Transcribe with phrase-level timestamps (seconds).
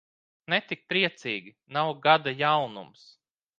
[0.53, 3.07] Ne tik priecīgi, nav gada jaunums.